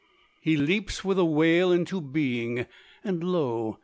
He 0.41 0.57
leaps 0.57 1.05
with 1.05 1.19
a 1.19 1.25
wail 1.25 1.71
into 1.71 2.01
being; 2.01 2.65
and 3.03 3.23
lo! 3.23 3.77